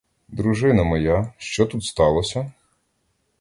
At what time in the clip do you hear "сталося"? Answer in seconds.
1.85-2.51